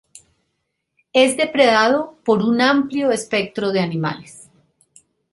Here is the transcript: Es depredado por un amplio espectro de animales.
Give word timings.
Es 1.13 1.37
depredado 1.37 2.17
por 2.25 2.41
un 2.41 2.59
amplio 2.59 3.11
espectro 3.11 3.71
de 3.71 3.81
animales. 3.81 4.49